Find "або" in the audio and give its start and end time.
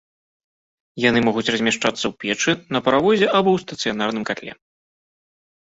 3.37-3.49